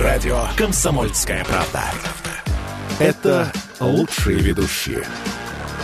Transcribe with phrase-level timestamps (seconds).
[0.00, 1.84] радио «Комсомольская правда».
[2.98, 5.04] Это лучшие ведущие.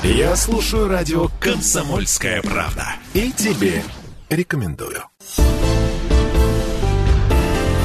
[0.02, 2.86] Я слушаю радио «Комсомольская правда».
[3.12, 3.82] И тебе
[4.30, 5.02] рекомендую.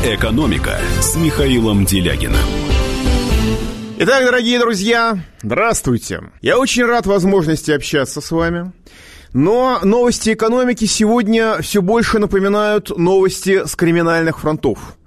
[0.05, 2.39] «Экономика» с Михаилом Делягином.
[3.97, 6.21] Итак, дорогие друзья, здравствуйте.
[6.41, 8.71] Я очень рад возможности общаться с вами.
[9.33, 14.97] Но новости экономики сегодня все больше напоминают новости с криминальных фронтов.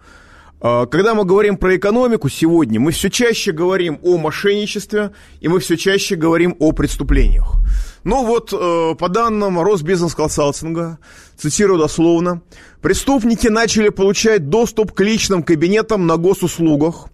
[0.66, 5.60] А, когда мы говорим про экономику сегодня, мы все чаще говорим о мошенничестве, и мы
[5.60, 7.56] все чаще говорим о преступлениях.
[8.02, 10.98] Ну вот, э, по данным Росбизнес консалтинга,
[11.36, 12.40] цитирую дословно,
[12.80, 17.08] преступники начали получать доступ к личным кабинетам на госуслугах,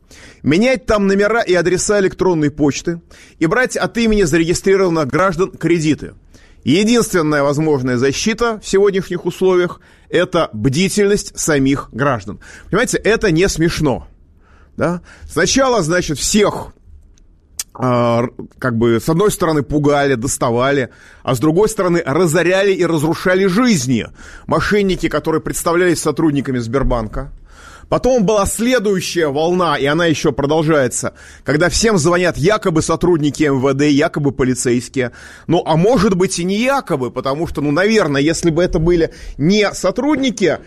[0.44, 3.00] менять там номера и адреса электронной почты
[3.40, 6.14] и брать от имени зарегистрированных граждан кредиты–
[6.64, 12.40] Единственная возможная защита в сегодняшних условиях– это бдительность самих граждан.
[12.66, 14.06] Понимаете, это не смешно.
[14.76, 15.00] Да?
[15.28, 16.74] Сначала, значит, всех
[17.78, 18.22] э,
[18.58, 20.90] как бы с одной стороны пугали, доставали,
[21.22, 24.06] а с другой стороны разоряли и разрушали жизни
[24.46, 27.32] мошенники, которые представлялись сотрудниками Сбербанка.
[27.90, 34.30] Потом была следующая волна, и она еще продолжается, когда всем звонят якобы сотрудники МВД, якобы
[34.30, 35.10] полицейские.
[35.48, 39.12] Ну, а может быть и не якобы, потому что, ну, наверное, если бы это были
[39.38, 40.58] не сотрудники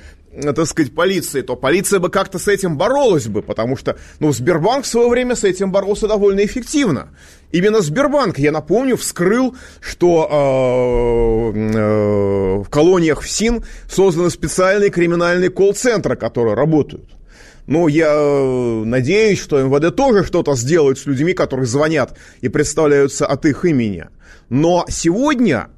[0.42, 4.86] так сказать, полиции, то полиция бы как-то с этим боролась бы, потому что, ну, Сбербанк
[4.86, 7.09] в свое время с этим боролся довольно эффективно.
[7.52, 16.16] Именно Сбербанк, я напомню, вскрыл, что э, э, в колониях ФСИН созданы специальные криминальные колл-центры,
[16.16, 17.09] которые работают.
[17.67, 23.26] Ну, я э, надеюсь, что МВД тоже что-то сделает с людьми, которые звонят и представляются
[23.26, 24.08] от их имени.
[24.50, 25.70] Но сегодня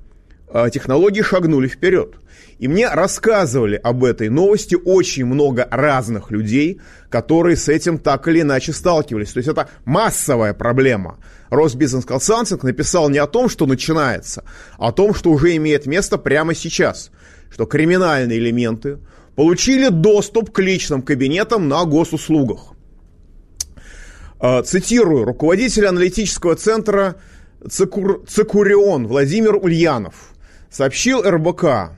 [0.47, 2.15] э, технологии шагнули вперед.
[2.57, 8.41] И мне рассказывали об этой новости очень много разных людей, которые с этим так или
[8.41, 9.33] иначе сталкивались.
[9.33, 11.19] То есть это массовая проблема.
[11.49, 14.45] Росбизнес Консалтинг написал не о том, что начинается,
[14.77, 17.11] а о том, что уже имеет место прямо сейчас.
[17.51, 18.99] Что криминальные элементы
[19.35, 22.71] получили доступ к личным кабинетам на госуслугах.
[24.39, 27.15] А, цитирую, руководитель аналитического центра
[27.69, 30.33] Цикур, Цикурион Владимир Ульянов
[30.69, 31.97] сообщил РБК,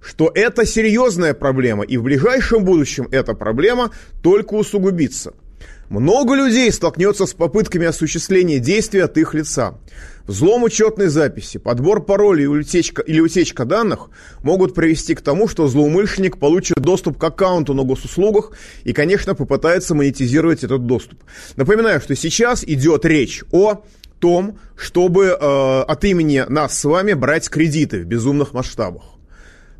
[0.00, 3.90] что это серьезная проблема, и в ближайшем будущем эта проблема
[4.22, 5.34] только усугубится–
[5.88, 9.78] много людей столкнется с попытками осуществления действий от их лица.
[10.24, 14.10] Взлом учетной записи, подбор паролей или утечка, или утечка данных
[14.42, 18.52] могут привести к тому, что злоумышленник получит доступ к аккаунту на госуслугах
[18.84, 21.20] и, конечно, попытается монетизировать этот доступ.
[21.56, 23.82] Напоминаю, что сейчас идет речь о
[24.18, 29.17] том, чтобы э, от имени нас с вами брать кредиты в безумных масштабах.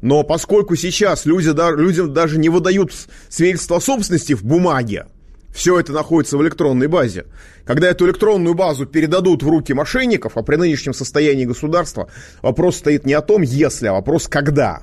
[0.00, 2.92] Но поскольку сейчас люди, да, людям даже не выдают
[3.28, 5.06] свидетельство о собственности в бумаге,
[5.52, 7.26] все это находится в электронной базе.
[7.64, 12.08] Когда эту электронную базу передадут в руки мошенников, а при нынешнем состоянии государства
[12.42, 14.82] вопрос стоит не о том, если, а вопрос когда,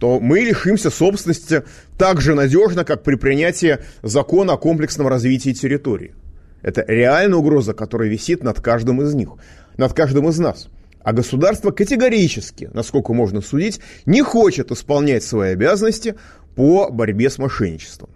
[0.00, 1.62] то мы лишимся собственности
[1.96, 6.14] так же надежно, как при принятии закона о комплексном развитии территории.
[6.62, 9.30] Это реальная угроза, которая висит над каждым из них,
[9.76, 10.68] над каждым из нас.
[11.02, 16.16] А государство категорически, насколько можно судить, не хочет исполнять свои обязанности
[16.54, 18.10] по борьбе с мошенничеством.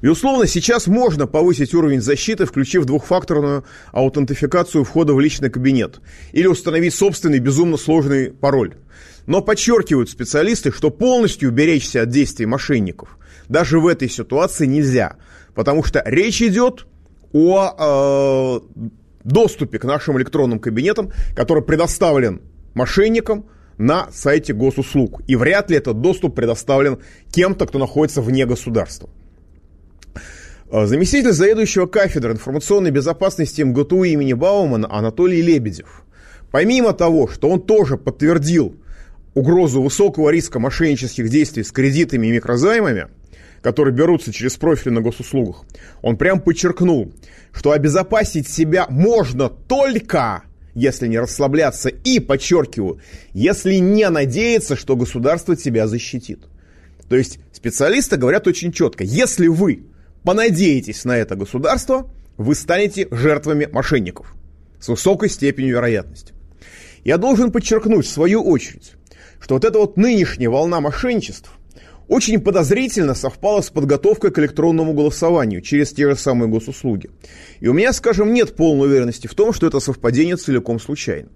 [0.00, 6.00] Безусловно, сейчас можно повысить уровень защиты, включив двухфакторную аутентификацию входа в личный кабинет
[6.32, 8.76] или установить собственный безумно сложный пароль.
[9.26, 13.18] Но подчеркивают специалисты, что полностью уберечься от действий мошенников
[13.50, 15.16] даже в этой ситуации нельзя,
[15.54, 16.86] потому что речь идет
[17.32, 18.80] о э,
[19.24, 22.42] доступе к нашим электронным кабинетам, который предоставлен
[22.74, 23.46] мошенникам
[23.78, 25.22] на сайте госуслуг.
[25.26, 26.98] И вряд ли этот доступ предоставлен
[27.30, 29.08] кем-то, кто находится вне государства.
[30.70, 36.04] А, заместитель заведующего кафедры информационной безопасности МГТУ имени Баумана Анатолий Лебедев.
[36.50, 38.76] Помимо того, что он тоже подтвердил
[39.34, 43.08] угрозу высокого риска мошеннических действий с кредитами и микрозаймами,
[43.62, 45.64] которые берутся через профили на госуслугах,
[46.02, 47.12] он прям подчеркнул,
[47.52, 50.42] что обезопасить себя можно только,
[50.74, 53.00] если не расслабляться, и, подчеркиваю,
[53.32, 56.40] если не надеяться, что государство тебя защитит.
[57.08, 59.84] То есть специалисты говорят очень четко, если вы
[60.22, 64.34] понадеетесь на это государство, вы станете жертвами мошенников
[64.80, 66.32] с высокой степенью вероятности.
[67.04, 68.92] Я должен подчеркнуть в свою очередь,
[69.40, 71.50] что вот эта вот нынешняя волна мошенничеств
[72.10, 77.08] очень подозрительно совпала с подготовкой к электронному голосованию через те же самые госуслуги.
[77.60, 81.28] И у меня, скажем, нет полной уверенности в том, что это совпадение целиком случайно.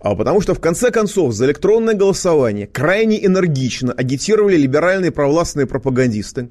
[0.00, 6.48] А потому что, в конце концов, за электронное голосование крайне энергично агитировали либеральные провластные пропагандисты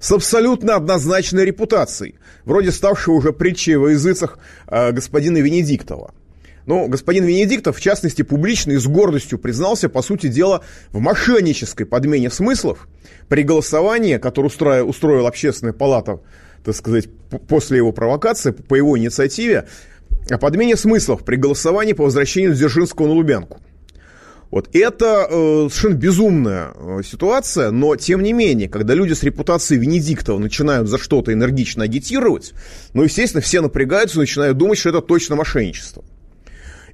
[0.00, 2.14] с абсолютно однозначной репутацией,
[2.46, 4.38] вроде ставшего уже притчей во языцах
[4.68, 6.14] э, господина Венедиктова.
[6.66, 11.86] Ну, господин Венедиктов, в частности, публично и с гордостью признался, по сути дела, в мошеннической
[11.86, 12.88] подмене смыслов
[13.28, 16.20] при голосовании, которое устроил, устроила общественная палата,
[16.64, 17.08] так сказать,
[17.48, 19.68] после его провокации, по его инициативе,
[20.28, 23.60] о подмене смыслов при голосовании по возвращению Дзержинского на Лубянку.
[24.50, 29.78] Вот это э, совершенно безумная э, ситуация, но тем не менее, когда люди с репутацией
[29.78, 32.54] Венедиктова начинают за что-то энергично агитировать,
[32.92, 36.04] ну, естественно, все напрягаются и начинают думать, что это точно мошенничество.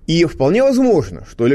[0.06, 1.49] И вполне возможно, что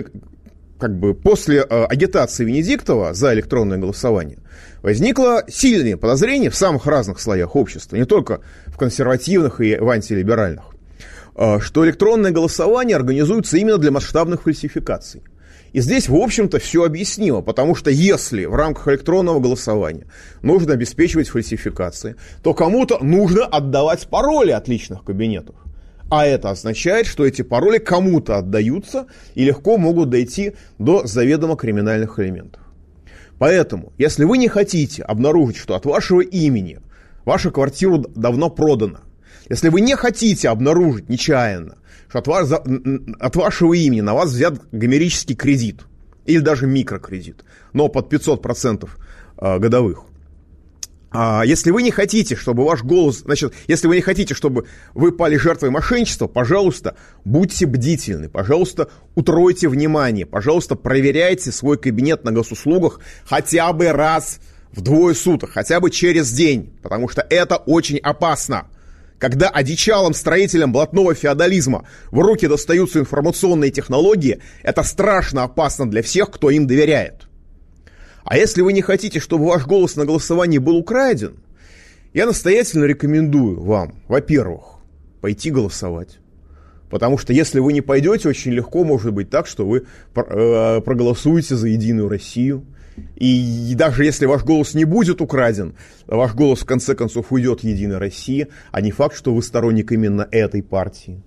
[0.79, 4.39] как бы после э, агитации Венедиктова за электронное голосование
[4.81, 10.65] возникло сильное подозрение в самых разных слоях общества, не только в консервативных и в антилиберальных,
[11.35, 15.23] э, что электронное голосование организуется именно для масштабных фальсификаций.
[15.73, 20.05] И здесь, в общем-то, все объяснимо, потому что если в рамках электронного голосования
[20.41, 25.55] нужно обеспечивать фальсификации, то кому-то нужно отдавать пароли от личных кабинетов.
[26.09, 32.19] А это означает, что эти пароли кому-то отдаются и легко могут дойти до заведомо криминальных
[32.19, 32.61] элементов.
[33.39, 36.79] Поэтому, если вы не хотите обнаружить, что от вашего имени
[37.25, 39.01] ваша квартира давно продана,
[39.49, 41.77] если вы не хотите обнаружить нечаянно,
[42.09, 45.81] что от, вас, от вашего имени на вас взят гомерический кредит
[46.25, 47.43] или даже микрокредит,
[47.73, 48.87] но под 500%
[49.39, 50.03] э, годовых,
[51.13, 55.37] если вы не хотите, чтобы ваш голос, значит, если вы не хотите, чтобы вы пали
[55.37, 63.71] жертвой мошенничества, пожалуйста, будьте бдительны, пожалуйста, утройте внимание, пожалуйста, проверяйте свой кабинет на госуслугах хотя
[63.71, 64.39] бы раз
[64.71, 68.67] в двое суток, хотя бы через день, потому что это очень опасно.
[69.17, 76.29] Когда одичалым строителям блатного феодализма в руки достаются информационные технологии, это страшно опасно для всех,
[76.29, 77.26] кто им доверяет.
[78.27, 81.37] А если вы не хотите, чтобы ваш голос на голосовании был украден,
[82.13, 84.79] я настоятельно рекомендую вам, во-первых,
[85.21, 86.19] пойти голосовать.
[86.89, 91.55] Потому что если вы не пойдете, очень легко может быть так, что вы э, проголосуете
[91.55, 92.65] за Единую Россию.
[93.15, 95.75] И даже если ваш голос не будет украден,
[96.05, 100.27] ваш голос в конце концов уйдет Единой России, а не факт, что вы сторонник именно
[100.31, 101.23] этой партии.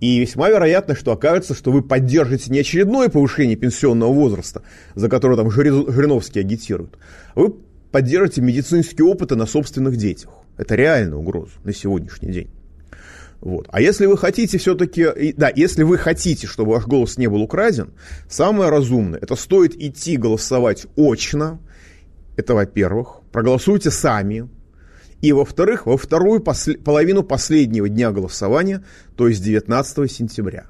[0.00, 4.62] И весьма вероятно, что окажется, что вы поддержите не очередное повышение пенсионного возраста,
[4.94, 6.98] за которое там Жириновский агитирует,
[7.34, 7.54] а вы
[7.90, 10.30] поддержите медицинские опыты на собственных детях.
[10.56, 12.50] Это реальная угроза на сегодняшний день.
[13.40, 13.68] Вот.
[13.70, 17.92] А если вы хотите все-таки, да, если вы хотите, чтобы ваш голос не был украден,
[18.28, 21.60] самое разумное, это стоит идти голосовать очно,
[22.36, 24.48] это во-первых, проголосуйте сами,
[25.24, 28.84] и, во-вторых, во вторую посл- половину последнего дня голосования,
[29.16, 30.66] то есть 19 сентября.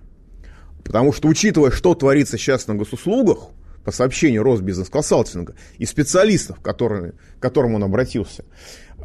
[0.84, 3.48] Потому что, учитывая, что творится сейчас на госуслугах,
[3.84, 8.44] по сообщению Росбизнес-консалтинга и специалистов, которые, к которым он обратился,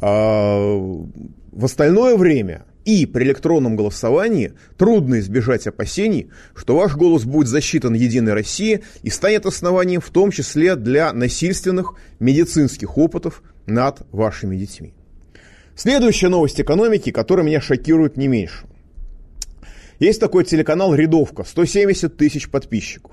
[0.00, 7.94] в остальное время и при электронном голосовании трудно избежать опасений, что ваш голос будет засчитан
[7.94, 14.94] Единой России и станет основанием в том числе для насильственных медицинских опытов над вашими детьми.
[15.82, 18.66] Следующая новость экономики, которая меня шокирует не меньше.
[19.98, 23.12] Есть такой телеканал «Рядовка», 170 тысяч подписчиков.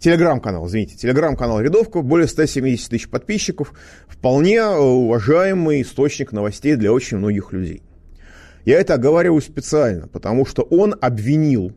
[0.00, 3.72] Телеграм-канал, извините, телеграм-канал «Рядовка», более 170 тысяч подписчиков.
[4.08, 7.84] Вполне э, уважаемый источник новостей для очень многих людей.
[8.64, 11.70] Я это оговариваю специально, потому что он обвинил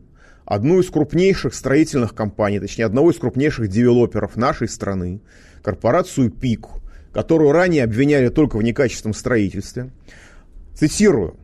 [0.44, 5.20] одну из крупнейших строительных компаний, точнее, одного из крупнейших девелоперов нашей страны,
[5.62, 6.66] корпорацию «Пик»,
[7.16, 9.90] которую ранее обвиняли только в некачественном строительстве.
[10.76, 11.36] Цитирую.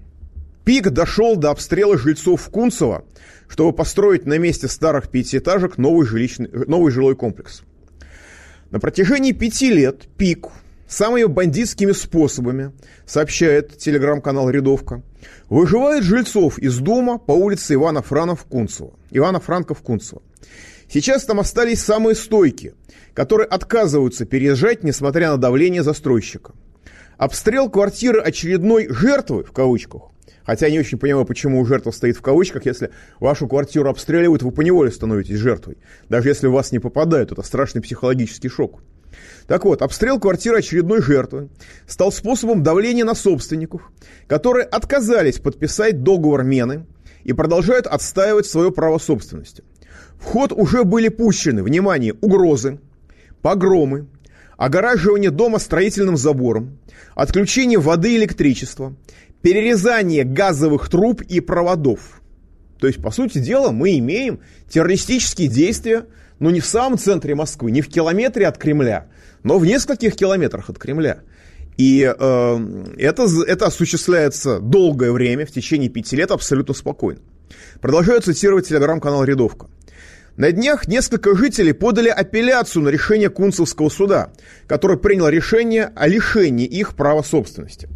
[0.64, 3.04] Пик дошел до обстрела жильцов Кунцева,
[3.48, 7.62] чтобы построить на месте старых пятиэтажек новый, жилищный, новый жилой комплекс.
[8.70, 10.48] На протяжении пяти лет Пик
[10.92, 12.72] самыми бандитскими способами,
[13.06, 15.02] сообщает телеграм-канал «Рядовка»,
[15.48, 18.92] выживает жильцов из дома по улице Ивана Франов Кунцева.
[19.10, 20.22] Ивана Франков Кунцева.
[20.88, 22.74] Сейчас там остались самые стойкие,
[23.14, 26.52] которые отказываются переезжать, несмотря на давление застройщика.
[27.22, 30.10] Обстрел квартиры очередной жертвы, в кавычках,
[30.44, 34.50] хотя я не очень понимаю, почему жертва стоит в кавычках, если вашу квартиру обстреливают, вы
[34.50, 35.78] поневоле становитесь жертвой.
[36.08, 38.82] Даже если в вас не попадают, это страшный психологический шок.
[39.46, 41.48] Так вот, обстрел квартиры очередной жертвы
[41.86, 43.92] стал способом давления на собственников,
[44.26, 46.86] которые отказались подписать договор мены
[47.22, 49.62] и продолжают отстаивать свое право собственности.
[50.18, 52.80] В ход уже были пущены, внимание, угрозы,
[53.42, 54.08] погромы,
[54.62, 56.78] огораживание дома строительным забором,
[57.16, 58.94] отключение воды и электричества,
[59.40, 62.22] перерезание газовых труб и проводов.
[62.78, 64.38] То есть, по сути дела, мы имеем
[64.68, 66.06] террористические действия,
[66.38, 69.08] но не в самом центре Москвы, не в километре от Кремля,
[69.42, 71.22] но в нескольких километрах от Кремля.
[71.76, 77.20] И э, это, это осуществляется долгое время, в течение пяти лет, абсолютно спокойно.
[77.80, 79.66] Продолжаю цитировать телеграм-канал «Рядовка».
[80.36, 84.32] На днях несколько жителей подали апелляцию на решение Кунцевского суда,
[84.66, 87.88] который принял решение о лишении их права собственности.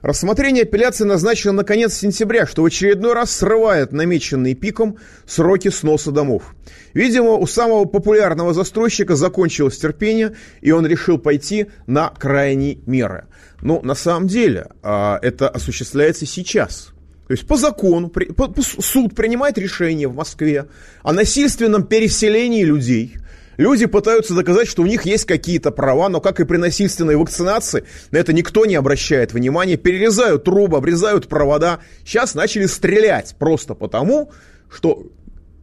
[0.00, 6.12] Рассмотрение апелляции назначено на конец сентября, что в очередной раз срывает намеченные пиком сроки сноса
[6.12, 6.54] домов.
[6.94, 13.26] Видимо, у самого популярного застройщика закончилось терпение, и он решил пойти на крайние меры.
[13.62, 16.92] Но на самом деле а, это осуществляется сейчас.
[17.30, 18.12] То есть по закону
[18.58, 20.66] суд принимает решение в Москве
[21.04, 23.14] о насильственном переселении людей–
[23.56, 27.84] Люди пытаются доказать, что у них есть какие-то права, но как и при насильственной вакцинации,
[28.10, 29.76] на это никто не обращает внимания.
[29.76, 31.80] Перерезают трубы, обрезают провода.
[32.02, 34.32] Сейчас начали стрелять просто потому,
[34.70, 35.06] что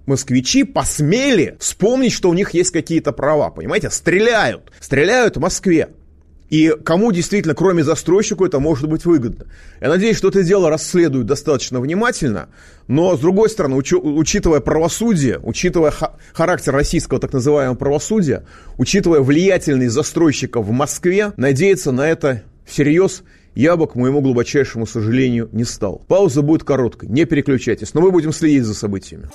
[0.05, 3.49] москвичи посмели вспомнить, что у них есть какие-то права.
[3.49, 4.71] Понимаете, стреляют.
[4.79, 5.89] Стреляют в Москве.
[6.49, 9.45] И кому действительно, кроме застройщику, это может быть выгодно.
[9.81, 12.47] Я надеюсь, что это дело расследуют достаточно внимательно,
[12.87, 18.45] но, с другой стороны, уч, учитывая правосудие, учитывая ха- характер российского так называемого правосудия,
[18.77, 23.23] учитывая влиятельность застройщиков в Москве, надеяться на это всерьез
[23.55, 26.03] я бы, к моему глубочайшему сожалению, не стал.
[26.07, 29.29] Пауза будет короткой, не переключайтесь, но мы будем следить за событиями.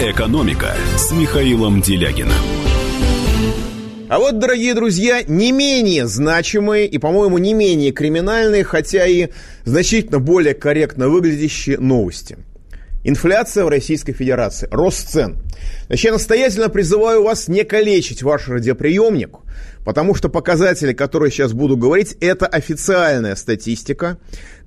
[0.00, 2.63] «Экономика» с Михаилом Делягином.
[4.14, 9.30] А вот, дорогие друзья, не менее значимые и, по-моему, не менее криминальные, хотя и
[9.64, 12.38] значительно более корректно выглядящие новости.
[13.02, 15.38] Инфляция в Российской Федерации, рост цен.
[15.88, 19.38] Значит, я настоятельно призываю вас не калечить ваш радиоприемник,
[19.84, 24.18] потому что показатели, которые сейчас буду говорить, это официальная статистика,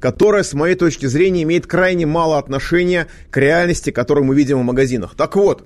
[0.01, 4.63] которая, с моей точки зрения, имеет крайне мало отношения к реальности, которую мы видим в
[4.63, 5.16] магазинах.
[5.16, 5.66] Так вот,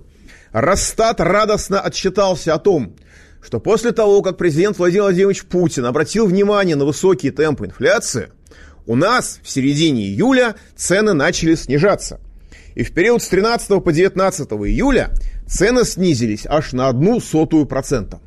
[0.52, 2.96] Росстат радостно отчитался о том,
[3.42, 8.30] что после того, как президент Владимир Владимирович Путин обратил внимание на высокие темпы инфляции,
[8.86, 12.20] у нас в середине июля цены начали снижаться.
[12.76, 15.12] И в период с 13 по 19 июля
[15.48, 18.22] цены снизились аж на одну сотую процента.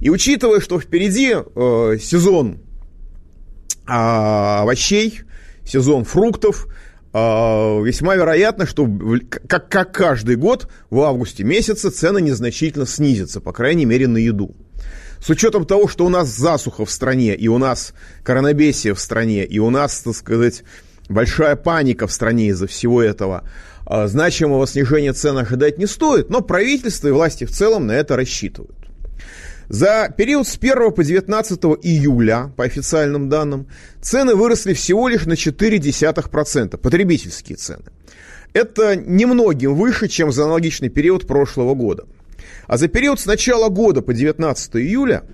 [0.00, 2.60] И учитывая, что впереди э, сезон
[3.86, 5.20] э, овощей,
[5.64, 6.66] сезон фруктов,
[7.14, 8.88] весьма вероятно, что
[9.48, 14.56] как, как каждый год в августе месяце цены незначительно снизятся, по крайней мере на еду.
[15.24, 17.94] С учетом того, что у нас засуха в стране, и у нас
[18.24, 20.64] коронабесие в стране, и у нас, так сказать,
[21.08, 23.48] большая паника в стране из-за всего этого,
[23.86, 28.16] а, значимого снижения цен ожидать не стоит, но правительство и власти в целом на это
[28.16, 28.83] рассчитывают.
[29.68, 33.66] За период с 1 по 19 июля, по официальным данным,
[34.00, 37.84] цены выросли всего лишь на 0,4%, потребительские цены.
[38.52, 42.04] Это немногим выше, чем за аналогичный период прошлого года.
[42.66, 45.24] А за период с начала года по 19 июля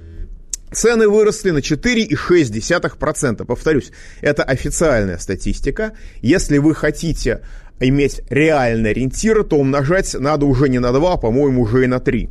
[0.72, 3.44] цены выросли на 4,6%.
[3.44, 5.92] Повторюсь, это официальная статистика.
[6.22, 7.42] Если вы хотите
[7.80, 11.98] иметь реальный ориентир, то умножать надо уже не на 2, а, по-моему, уже и на
[11.98, 12.30] 3.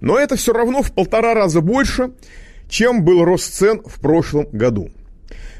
[0.00, 2.10] Но это все равно в полтора раза больше,
[2.68, 4.90] чем был рост цен в прошлом году.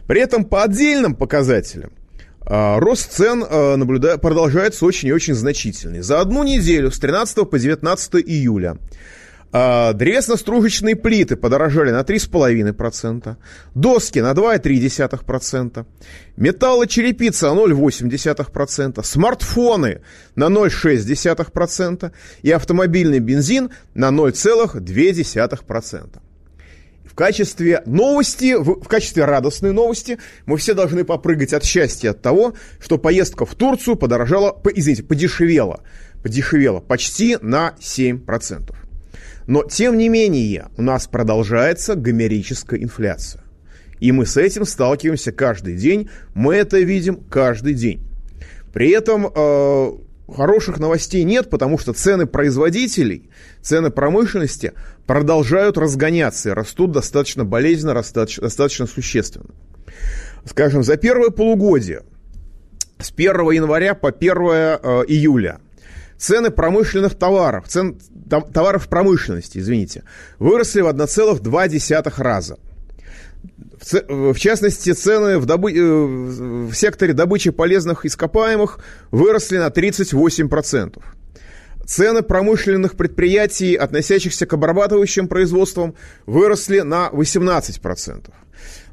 [0.07, 1.92] При этом по отдельным показателям
[2.42, 4.19] а, рост цен а, наблюда...
[4.19, 6.00] продолжается очень и очень значительный.
[6.00, 8.76] За одну неделю с 13 по 19 июля
[9.52, 13.37] а, Дресно-стружечные плиты подорожали на 3,5%,
[13.75, 15.87] доски на 2,3%,
[16.37, 20.02] металлочерепица на 0,8%, смартфоны
[20.37, 26.21] на 0,6% и автомобильный бензин на 0,2%.
[27.04, 32.23] В качестве новости, в, в качестве радостной новости, мы все должны попрыгать от счастья от
[32.23, 35.83] того, что поездка в Турцию подорожала, извините, подешевела,
[36.23, 38.73] подешевела почти на 7%.
[39.47, 43.42] Но, тем не менее, у нас продолжается гомерическая инфляция.
[43.99, 48.02] И мы с этим сталкиваемся каждый день, мы это видим каждый день.
[48.73, 49.90] При этом э,
[50.32, 53.30] хороших новостей нет, потому что цены производителей,
[53.61, 54.73] цены промышленности
[55.06, 59.50] продолжают разгоняться и растут достаточно болезненно, достаточно, достаточно существенно.
[60.47, 62.04] Скажем, за первое полугодие,
[62.99, 64.78] с 1 января по 1 э,
[65.09, 65.59] июля–
[66.20, 67.99] цены промышленных товаров, цен
[68.30, 70.04] товаров промышленности, извините,
[70.38, 72.58] выросли в 1,2 раза.
[73.80, 78.78] В, в частности, цены в, добы, э, в секторе добычи полезных ископаемых
[79.10, 81.02] выросли на 38%.
[81.87, 85.94] Цены промышленных предприятий, относящихся к обрабатывающим производствам,
[86.26, 88.30] выросли на 18%.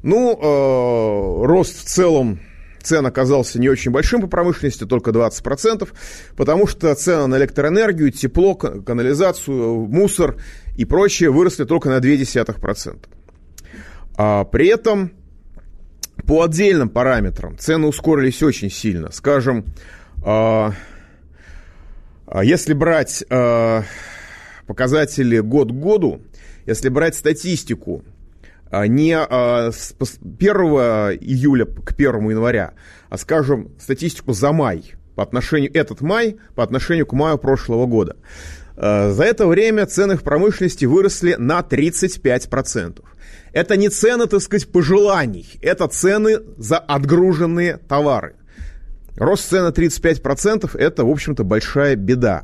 [0.03, 2.39] Ну, э, рост в целом
[2.88, 5.88] цен оказался не очень большим по промышленности, только 20%,
[6.36, 10.38] потому что цены на электроэнергию, тепло, канализацию, мусор
[10.77, 12.98] и прочее выросли только на 0,2%.
[14.15, 15.12] А при этом
[16.25, 19.12] по отдельным параметрам цены ускорились очень сильно.
[19.12, 19.65] Скажем,
[20.24, 20.74] а,
[22.25, 23.84] а если брать а,
[24.65, 26.22] показатели год к году,
[26.65, 28.03] если брать статистику
[28.72, 30.56] не с 1
[31.22, 32.74] июля к 1 января,
[33.10, 38.18] а, скажем, статистику за май, по отношению, этот май по отношению к маю прошлого года.
[38.76, 43.04] За это время цены в промышленности выросли на 35%.
[43.52, 48.36] Это не цены, так сказать, пожеланий, это цены за отгруженные товары.
[49.16, 52.44] Рост цены 35% это, в общем-то, большая беда.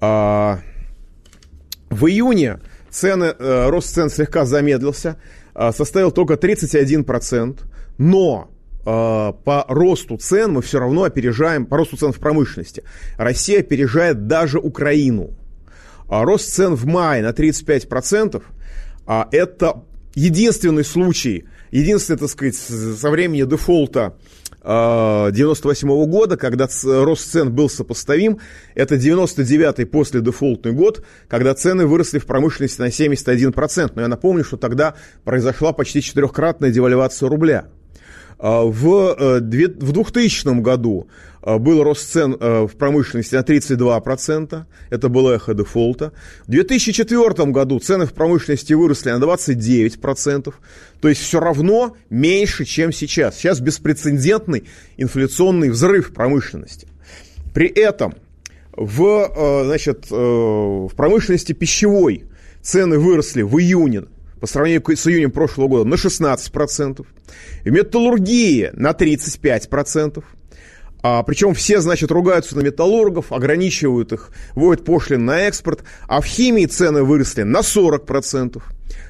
[0.00, 0.60] А,
[1.90, 2.60] в июне
[2.96, 5.16] цены, э, рост цен слегка замедлился,
[5.54, 7.60] а, составил только 31%,
[7.98, 8.50] но
[8.84, 12.84] а, по росту цен мы все равно опережаем, по росту цен в промышленности,
[13.16, 15.30] Россия опережает даже Украину.
[16.08, 18.42] Рост цен в мае на 35%
[19.32, 19.82] это
[20.14, 24.16] единственный случай, единственный, так сказать, со времени дефолта
[24.66, 28.40] 98 -го года, когда рост цен был сопоставим,
[28.74, 33.92] это 99-й после дефолтный год, когда цены выросли в промышленности на 71%.
[33.94, 34.94] Но я напомню, что тогда
[35.24, 37.66] произошла почти четырехкратная девальвация рубля.
[38.38, 41.08] А, в 2000 э, году
[41.42, 46.12] э, был рост цен э, в промышленности на 32%, это было эхо дефолта.
[46.46, 50.54] В 2004 году цены в промышленности выросли на 29%,
[51.00, 53.36] то есть все равно меньше, чем сейчас.
[53.36, 54.64] Сейчас беспрецедентный
[54.98, 56.88] инфляционный взрыв промышленности.
[57.54, 58.14] При этом
[58.76, 62.24] в, значит, в промышленности пищевой
[62.60, 64.02] цены выросли в июне
[64.40, 67.06] по сравнению с июнем прошлого года на 16%,
[67.64, 70.22] в металлургии на 35%,
[71.02, 76.24] а, причем все, значит, ругаются на металлургов, ограничивают их, вводят пошлин на экспорт, а в
[76.24, 78.62] химии цены выросли на 40%,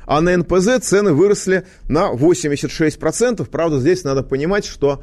[0.06, 3.45] а на НПЗ цены выросли на 86%.
[3.47, 5.02] Правда, здесь надо понимать, что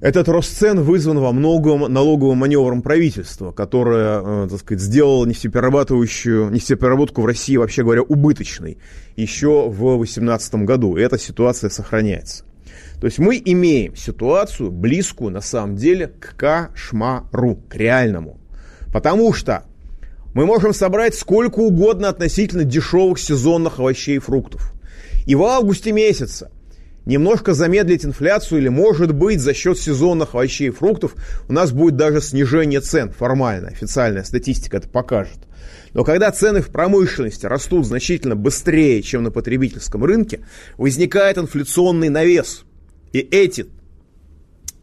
[0.00, 6.50] этот рост цен вызван во многом налоговым маневром правительства, которое, э, так сказать, сделало нефтеперерабатывающую,
[6.50, 8.76] нефтепереработку в России, вообще говоря, убыточной
[9.16, 10.96] еще в 2018 году.
[10.96, 12.44] И эта ситуация сохраняется.
[13.00, 18.38] То есть мы имеем ситуацию близкую, на самом деле, к кошмару, к реальному.
[18.92, 19.64] Потому что
[20.34, 24.74] мы можем собрать сколько угодно относительно дешевых сезонных овощей и фруктов.
[25.26, 26.50] И в августе месяце
[27.06, 31.14] немножко замедлить инфляцию или, может быть, за счет сезонных овощей и фруктов
[31.48, 35.38] у нас будет даже снижение цен формально, официальная статистика это покажет.
[35.94, 40.40] Но когда цены в промышленности растут значительно быстрее, чем на потребительском рынке,
[40.76, 42.64] возникает инфляционный навес.
[43.12, 43.66] И эти,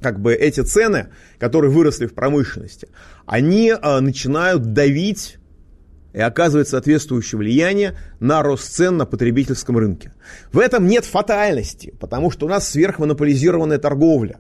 [0.02, 2.88] как бы эти цены, которые выросли в промышленности,
[3.28, 5.38] они а, начинают давить
[6.14, 10.14] и оказывает соответствующее влияние на рост цен на потребительском рынке.
[10.52, 14.38] В этом нет фатальности, потому что у нас сверхмонополизированная торговля.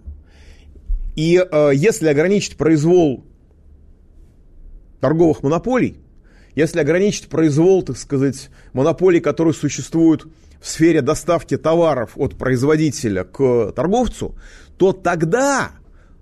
[1.16, 3.26] И э, если ограничить произвол
[5.02, 5.98] торговых монополий,
[6.56, 10.28] если ограничить произвол, так сказать, монополий, которые существуют
[10.62, 14.36] в сфере доставки товаров от производителя к торговцу,
[14.78, 15.72] то тогда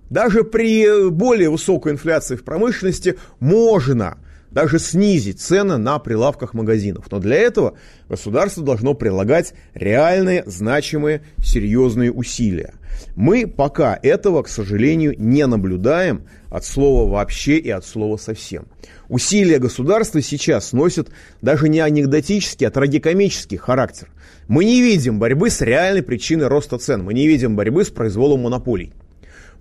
[0.10, 4.18] даже при более высокой инфляции в промышленности можно
[4.52, 7.06] даже снизить цены на прилавках магазинов.
[7.10, 7.74] Но для этого
[8.10, 12.74] государство должно прилагать реальные, значимые, серьезные усилия.
[13.16, 18.68] Мы пока этого, к сожалению, не наблюдаем от слова вообще и от слова совсем.
[19.08, 21.10] Усилия государства сейчас носят
[21.42, 24.10] даже не анекдотический, а трагикомический характер.
[24.48, 28.42] Мы не видим борьбы с реальной причиной роста цен, мы не видим борьбы с произволом
[28.42, 28.94] монополий.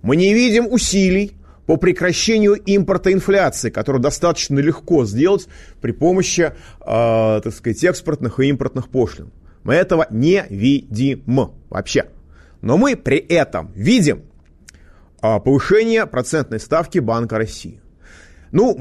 [0.01, 1.33] Мы не видим усилий
[1.71, 5.47] по прекращению импорта инфляции, которую достаточно легко сделать
[5.79, 9.31] при помощи, э, так сказать, экспортных и импортных пошлин.
[9.63, 12.07] Мы этого не видим вообще.
[12.59, 14.23] Но мы при этом видим
[15.21, 17.80] э, повышение процентной ставки Банка России.
[18.51, 18.75] Ну,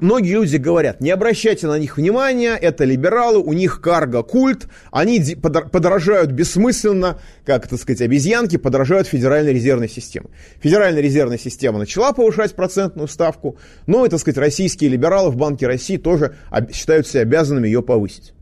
[0.00, 6.32] многие люди говорят, не обращайте на них внимания, это либералы, у них карго-культ, они подорожают
[6.32, 10.28] бессмысленно, как, так сказать, обезьянки, подорожают Федеральной резервной системы.
[10.60, 15.96] Федеральная резервная система начала повышать процентную ставку, но, так сказать, российские либералы в Банке России
[15.96, 16.34] тоже
[16.72, 18.34] считают себя обязанными ее повысить.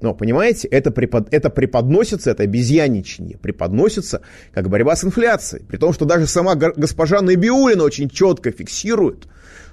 [0.00, 4.22] Но, понимаете, это, препод, это преподносится, это обезьяничание, преподносится
[4.54, 5.64] как борьба с инфляцией.
[5.66, 9.26] При том, что даже сама госпожа Набиулина очень четко фиксирует,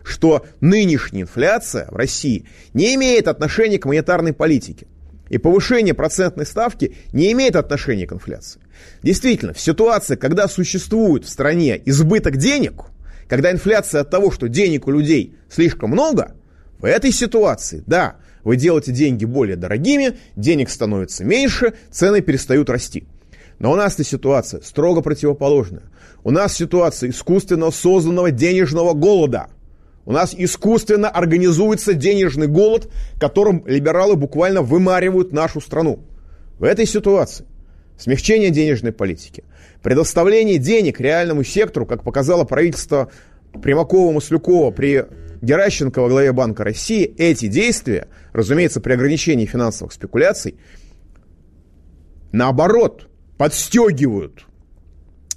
[0.07, 4.87] что нынешняя инфляция в России не имеет отношения к монетарной политике.
[5.29, 8.61] И повышение процентной ставки не имеет отношения к инфляции.
[9.03, 12.85] Действительно, в ситуации, когда существует в стране избыток денег,
[13.27, 16.35] когда инфляция от того, что денег у людей слишком много,
[16.79, 23.05] в этой ситуации, да, вы делаете деньги более дорогими, денег становится меньше, цены перестают расти.
[23.59, 25.83] Но у нас-то ситуация строго противоположная.
[26.23, 29.47] У нас ситуация искусственно созданного денежного голода.
[30.07, 32.89] У нас искусственно организуется денежный голод,
[33.19, 35.99] которым либералы буквально вымаривают нашу страну.
[36.59, 37.45] В этой ситуации
[37.97, 39.43] смягчение денежной политики,
[39.83, 43.11] предоставление денег реальному сектору, как показало правительство
[43.51, 45.07] Примакова-Маслюкова при
[45.41, 50.55] Геращенко во главе Банка России, эти действия, разумеется, при ограничении финансовых спекуляций,
[52.31, 54.46] наоборот, подстегивают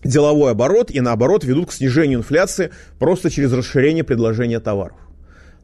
[0.04, 4.96] деловой оборот и наоборот ведут к снижению инфляции просто через расширение предложения товаров.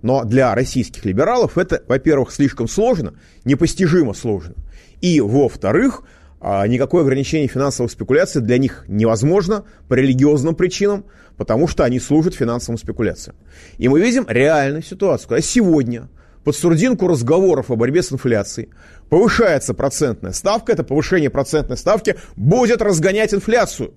[0.02, 4.54] Но для российских либералов это, во-первых, слишком сложно, непостижимо сложно.
[5.00, 6.02] И, во-вторых,
[6.40, 12.34] а, никакое ограничение финансовых спекуляций для них невозможно по религиозным причинам, потому что они служат
[12.34, 13.36] финансовым спекуляциям.
[13.78, 16.08] И мы видим реальную ситуацию, когда сегодня
[16.44, 18.68] под сурдинку разговоров о борьбе с инфляцией
[19.08, 23.92] повышается процентная ставка, это повышение процентной ставки будет разгонять инфляцию.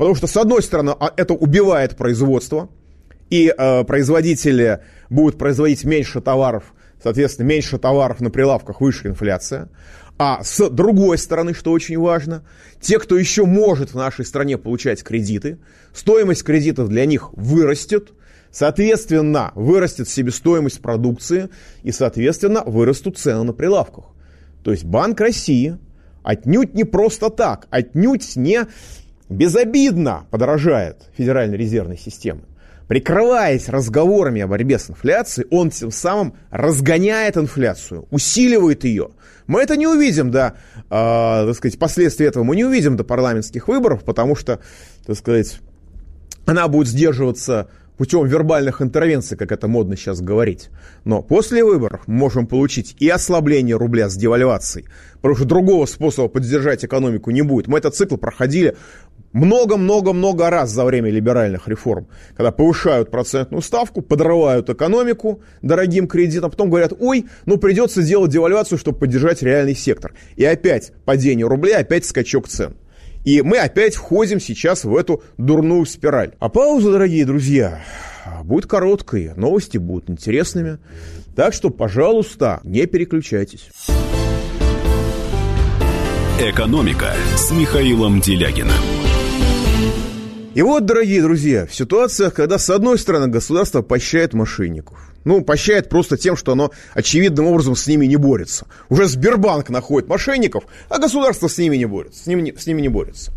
[0.00, 2.70] Потому что, с одной стороны, а, это убивает производство,
[3.28, 9.68] и э, производители будут производить меньше товаров, соответственно, меньше товаров на прилавках, выше инфляция.
[10.16, 12.44] А с другой стороны, что очень важно,
[12.80, 15.58] те, кто еще может в нашей стране получать кредиты,
[15.92, 18.14] стоимость кредитов для них вырастет,
[18.50, 21.50] соответственно, вырастет себестоимость продукции
[21.82, 24.06] и, соответственно, вырастут цены на прилавках.
[24.64, 25.76] То есть Банк России
[26.22, 28.66] отнюдь не просто так, отнюдь не
[29.30, 32.42] безобидно подорожает Федеральной резервной системы.
[32.88, 39.10] Прикрываясь разговорами о борьбе с инфляцией, он тем самым разгоняет инфляцию, усиливает ее,
[39.50, 43.66] мы это не увидим до, э, так сказать, последствий этого мы не увидим до парламентских
[43.66, 44.60] выборов, потому что,
[45.04, 45.58] так сказать,
[46.46, 47.68] она будет сдерживаться
[48.00, 50.70] путем вербальных интервенций, как это модно сейчас говорить.
[51.04, 54.86] Но после выборов мы можем получить и ослабление рубля с девальвацией,
[55.16, 57.68] потому что другого способа поддержать экономику не будет.
[57.68, 58.74] Мы этот цикл проходили
[59.34, 66.70] много-много-много раз за время либеральных реформ, когда повышают процентную ставку, подрывают экономику дорогим кредитом, потом
[66.70, 70.14] говорят, ой, ну придется делать девальвацию, чтобы поддержать реальный сектор.
[70.36, 72.76] И опять падение рубля, опять скачок цен.
[73.24, 76.32] И мы опять входим сейчас в эту дурную спираль.
[76.38, 77.82] А пауза, дорогие друзья,
[78.44, 80.78] будет короткой, новости будут интересными.
[81.36, 83.68] Так что, пожалуйста, не переключайтесь.
[86.40, 88.72] «Экономика» с Михаилом Делягином.
[90.54, 95.88] И вот, дорогие друзья, в ситуациях, когда с одной стороны государство поощряет мошенников, ну, поощряет
[95.88, 98.66] просто тем, что оно очевидным образом с ними не борется.
[98.88, 102.24] Уже Сбербанк находит мошенников, а государство с ними не борется.
[102.24, 103.32] С ними не, с ними не борется.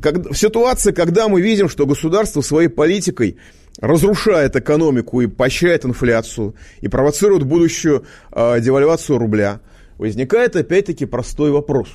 [0.00, 3.38] Как, в ситуации, когда мы видим, что государство своей политикой
[3.80, 9.60] разрушает экономику и поощряет инфляцию, и провоцирует будущую э, девальвацию рубля,
[9.98, 11.88] возникает опять-таки простой вопрос.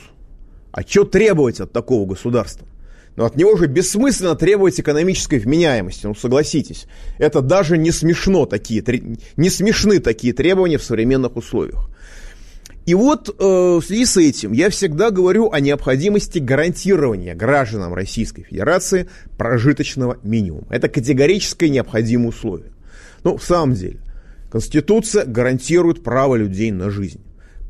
[0.71, 2.67] А что требовать от такого государства?
[3.15, 6.85] Но от него же бессмысленно требовать экономической вменяемости, ну согласитесь.
[7.17, 8.83] Это даже не смешно такие,
[9.35, 11.89] не смешны такие требования в современных условиях.
[12.85, 18.43] И вот э, в связи с этим я всегда говорю о необходимости гарантирования гражданам Российской
[18.43, 20.65] Федерации прожиточного минимума.
[20.71, 22.71] Это категорическое необходимое условие.
[23.23, 23.99] Ну, в самом деле,
[24.51, 27.21] Конституция гарантирует право людей на жизнь.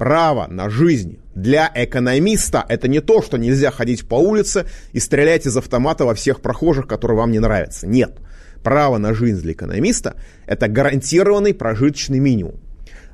[0.01, 5.45] Право на жизнь для экономиста это не то, что нельзя ходить по улице и стрелять
[5.45, 7.85] из автомата во всех прохожих, которые вам не нравятся.
[7.85, 8.17] Нет.
[8.63, 10.15] Право на жизнь для экономиста–
[10.47, 12.55] это гарантированный прожиточный минимум.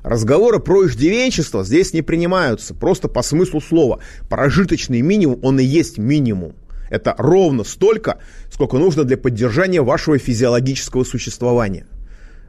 [0.02, 4.00] Разговоры про иждивенчество здесь не принимаются, просто по смыслу слова.
[4.30, 6.54] Прожиточный минимум, он и есть минимум.
[6.88, 8.16] Это ровно столько,
[8.50, 11.86] сколько нужно для поддержания вашего физиологического существования.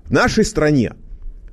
[0.06, 0.94] В нашей стране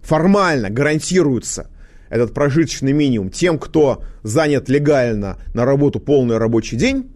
[0.05, 1.69] формально гарантируется
[2.11, 7.11] этот прожиточный минимум тем, кто занят легально на работу полный рабочий день,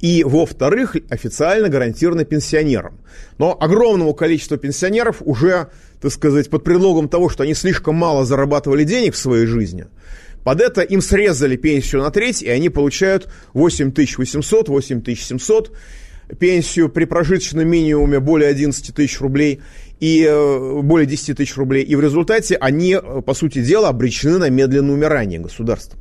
[0.00, 3.00] и, во-вторых, официально гарантировано пенсионерам.
[3.38, 5.68] Но огромному количеству пенсионеров уже,
[6.00, 9.86] так сказать, под предлогом того, что они слишком мало зарабатывали денег в своей жизни,
[10.44, 15.72] под это им срезали пенсию на треть, и они получают 8800, 8700,
[16.38, 19.60] пенсию при прожиточном минимуме более 11 тысяч рублей
[20.00, 21.84] и э, более 10 тысяч рублей.
[21.84, 25.98] И в результате они, э, по сути дела, обречены на медленное умирание государства.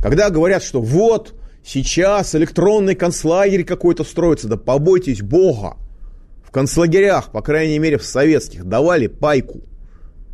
[0.00, 5.76] Когда говорят, что вот сейчас электронный концлагерь какой-то строится, да побойтесь Бога.
[6.44, 9.60] В концлагерях, по крайней мере в советских, давали пайку.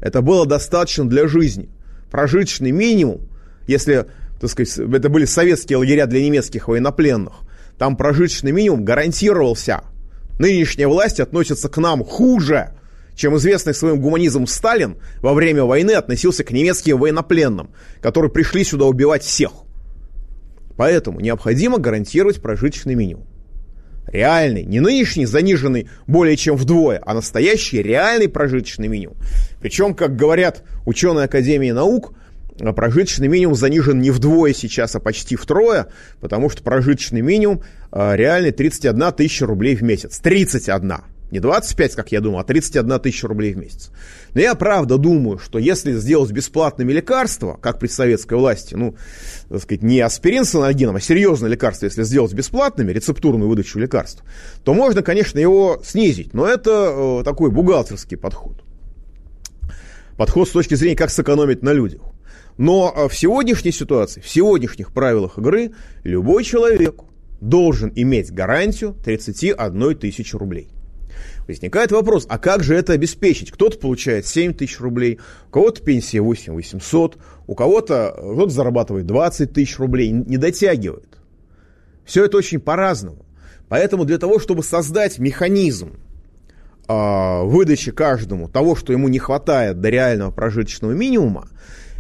[0.01, 1.69] Это было достаточно для жизни.
[2.11, 3.23] прожиточный минимум,
[3.67, 4.07] если,
[4.41, 7.33] так сказать, это были советские лагеря для немецких военнопленных,
[7.79, 9.83] там прожиточный минимум гарантировался.
[10.39, 12.71] Нынешняя власть относится к нам хуже,
[13.15, 17.71] чем известный своим гуманизмом Сталин во время войны относился к немецким военнопленным,
[18.01, 19.53] которые пришли сюда убивать всех.
[20.77, 23.27] Поэтому необходимо гарантировать прожиточный минимум.
[24.09, 29.17] Реальный, не нынешний, заниженный более чем вдвое, а настоящий реальный прожиточный минимум.
[29.61, 32.13] Причем, как говорят ученые Академии наук,
[32.59, 35.89] прожиточный минимум занижен не вдвое сейчас, а почти втрое,
[36.21, 37.63] потому что прожиточный минимум
[37.93, 40.19] э, реальный 31 тысяча рублей в месяц.
[40.21, 40.95] 31.
[41.31, 43.91] Не 25, как я думал, а 31 тысяча рублей в месяц.
[44.35, 48.95] Но я правда думаю, что если сделать бесплатными лекарства, как при советской власти, ну,
[49.49, 54.23] так сказать, не аспирин с анальгином, а серьезное лекарство, если сделать бесплатными, рецептурную выдачу лекарств,
[54.63, 56.35] то можно, конечно, его снизить.
[56.35, 58.63] Но это э, такой бухгалтерский подход.
[60.17, 62.03] Подход с точки зрения, как сэкономить на людях.
[62.57, 65.73] Но э, в сегодняшней ситуации, в сегодняшних правилах игры,
[66.05, 67.01] любой человек
[67.41, 70.69] должен иметь гарантию 31 тысячи рублей.
[71.47, 73.51] Возникает вопрос, а как же это обеспечить?
[73.51, 79.53] Кто-то получает 7 тысяч рублей, у кого-то пенсия 8 800, у кого-то кто зарабатывает 20
[79.53, 81.19] тысяч рублей, не дотягивает.
[82.05, 83.25] Все это очень по-разному.
[83.69, 85.95] Поэтому для того, чтобы создать механизм
[86.89, 91.49] э, выдачи каждому того, что ему не хватает до реального прожиточного минимума,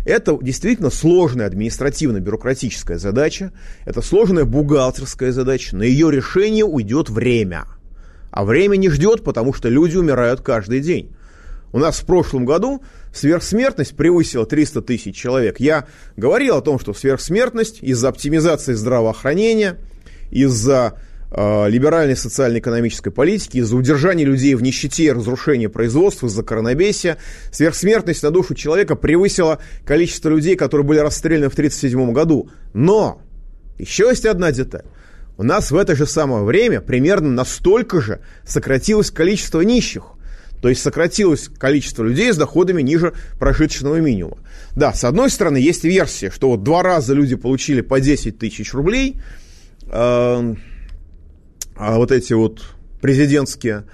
[0.05, 3.53] это действительно сложная административно-бюрократическая задача,
[3.85, 7.67] это сложная бухгалтерская задача, на ее решение уйдет время–
[8.35, 11.14] а время не ждет, потому что люди умирают каждый день.
[11.73, 12.83] У нас в прошлом году
[13.14, 15.61] сверхсмертность превысила 300 тысяч человек.
[15.61, 15.87] Я
[16.17, 19.79] говорил о том, что сверхсмертность из-за оптимизации здравоохранения,
[20.33, 20.99] из-за
[21.37, 27.18] либеральной социально-экономической политики, из-за удержания людей в нищете и разрушения производства, из-за коронабесия,
[27.51, 32.51] сверхсмертность на душу человека превысила количество людей, которые были расстреляны в 1937 году.
[32.73, 33.20] Но
[33.79, 34.85] еще есть одна деталь
[35.37, 40.05] у нас в это же самое время примерно настолько же сократилось количество нищих.
[40.62, 44.38] То есть сократилось количество людей с доходами ниже прожиточного минимума.
[44.75, 48.73] Да, с одной стороны, есть версия, что вот два раза люди получили по 10 тысяч
[48.73, 49.20] рублей,
[49.87, 50.55] э,
[51.77, 52.63] вот эти вот
[53.01, 53.85] президентские,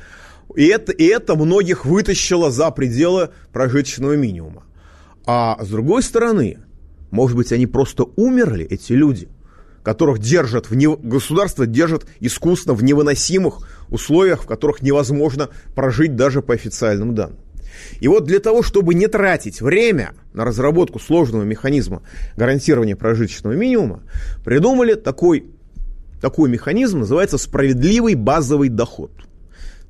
[0.54, 4.64] и это, и это многих вытащило за пределы прожиточного минимума.
[5.26, 6.58] А с другой стороны,
[7.10, 9.28] может быть, они просто умерли, эти люди–
[9.82, 10.88] которых держат в не...
[10.94, 17.38] государство держит искусственно в невыносимых условиях, в которых невозможно прожить даже по официальным данным.
[18.00, 22.02] И вот для того, чтобы не тратить время на разработку сложного механизма
[22.36, 24.02] гарантирования прожиточного минимума,
[24.44, 25.46] придумали такой,
[26.20, 29.10] такой механизм, называется справедливый базовый доход.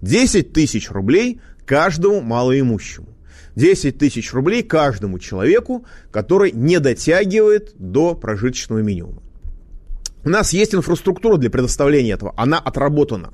[0.00, 3.08] 10 тысяч рублей каждому малоимущему.
[3.56, 9.22] 10 тысяч рублей каждому человеку, который не дотягивает до прожиточного минимума.
[10.24, 13.32] У нас есть инфраструктура для предоставления этого, она отработана.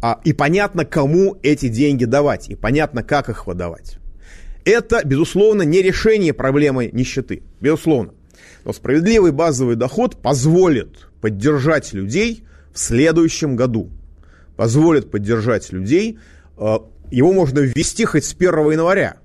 [0.00, 3.98] А, и понятно, кому эти деньги давать, и понятно, как их выдавать.
[4.64, 8.12] Это, безусловно, не решение проблемы нищеты, безусловно.
[8.68, 13.88] Но справедливый базовый доход позволит поддержать людей в следующем году.
[14.58, 16.18] Позволит поддержать людей.
[16.58, 19.16] Э, его можно ввести хоть с 1 января.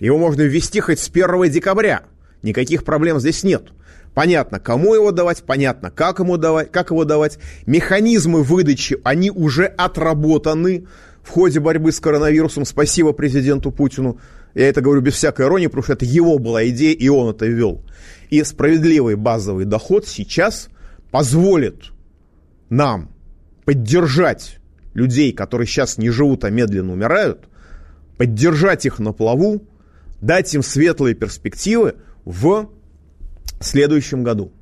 [0.00, 2.02] Его можно ввести хоть с 1 декабря.
[2.42, 3.68] Никаких проблем здесь нет.
[4.12, 7.38] Понятно, кому его давать, понятно, как ему давать, как его давать.
[7.66, 10.88] Механизмы выдачи, они уже отработаны
[11.22, 12.64] в ходе борьбы с коронавирусом.
[12.64, 14.18] Спасибо президенту Путину.
[14.54, 17.46] Я это говорю без всякой иронии, потому что это его была идея, и он это
[17.46, 17.82] ввел.
[18.34, 20.68] И справедливый базовый доход сейчас
[21.12, 21.92] позволит
[22.68, 23.12] нам
[23.64, 24.58] поддержать
[24.92, 27.44] людей, которые сейчас не живут, а медленно умирают,
[28.18, 29.62] поддержать их на плаву,
[30.20, 31.94] дать им светлые перспективы
[32.24, 32.70] в
[33.60, 34.52] следующем году.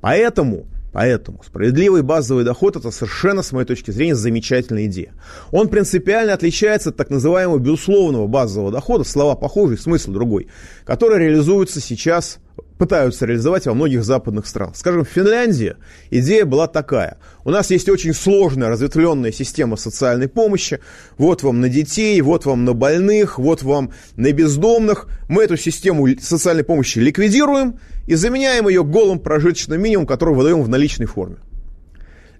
[0.00, 5.12] Поэтому, поэтому справедливый базовый доход это совершенно, с моей точки зрения, замечательная идея.
[5.52, 10.48] Он принципиально отличается от так называемого безусловного базового дохода, слова похожие, смысл другой,
[10.84, 12.38] который реализуется сейчас
[12.80, 14.74] пытаются реализовать во многих западных странах.
[14.74, 15.76] Скажем, в Финляндии
[16.10, 17.18] идея была такая.
[17.44, 20.80] У нас есть очень сложная разветвленная система социальной помощи.
[21.18, 25.08] Вот вам на детей, вот вам на больных, вот вам на бездомных.
[25.28, 30.68] Мы эту систему социальной помощи ликвидируем и заменяем ее голым прожиточным минимумом, который выдаем в
[30.68, 31.36] наличной форме.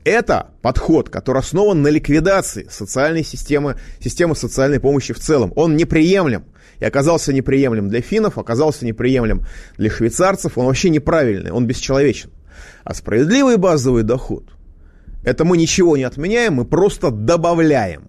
[0.05, 5.53] Это подход, который основан на ликвидации социальной системы, системы социальной помощи в целом.
[5.57, 6.45] Он неприемлем
[6.79, 9.45] и оказался неприемлем для финнов, оказался неприемлем
[9.77, 12.31] для швейцарцев, он вообще неправильный, он бесчеловечен.
[12.85, 14.45] А справедливый базовый доход–
[15.23, 18.09] это мы ничего не отменяем, мы просто добавляем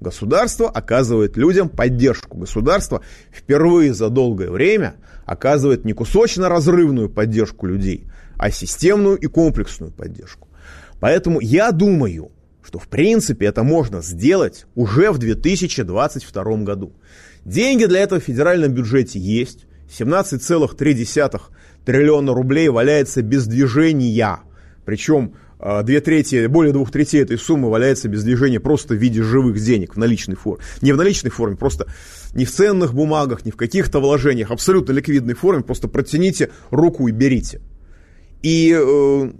[0.00, 2.36] Государство оказывает людям поддержку.
[2.36, 3.00] Государство
[3.32, 8.06] впервые за долгое время оказывает не кусочно-разрывную поддержку людей,
[8.36, 10.48] а системную и комплексную поддержку.
[11.00, 12.30] Поэтому я думаю,
[12.62, 16.92] что в принципе это можно сделать уже в 2022 году.
[17.44, 19.66] Деньги для этого в федеральном бюджете есть.
[19.88, 21.40] 17,3
[21.84, 24.40] триллиона рублей валяется без движения.
[24.84, 29.58] Причем две трети, более двух третей этой суммы валяется без движения просто в виде живых
[29.58, 30.62] денег в наличной форме.
[30.82, 31.86] Не в наличной форме, просто
[32.34, 37.12] не в ценных бумагах, не в каких-то вложениях, абсолютно ликвидной форме, просто протяните руку и
[37.12, 37.60] берите.
[38.42, 39.32] И э,